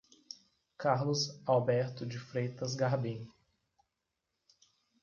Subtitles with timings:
[0.79, 3.29] Carlos Alberto de Freitas Garbim